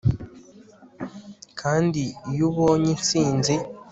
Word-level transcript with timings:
kandi 1.59 2.01
iyo 2.31 2.43
ubonye 2.49 2.89
intsinzi 2.97 3.53